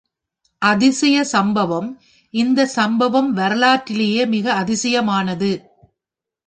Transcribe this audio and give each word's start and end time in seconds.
அதிசயச் 0.61 1.29
சம்பவம் 1.31 1.89
இந்த 2.33 2.65
சம்பவம் 2.65 3.31
வரலாற்றிலேயே 3.33 4.25
மிக 4.27 4.53
அதிசயமானது. 4.53 5.51